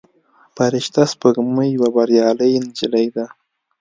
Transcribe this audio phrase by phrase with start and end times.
[0.55, 3.25] فرشته سپوږمۍ یوه بریالۍ نجلۍ ده.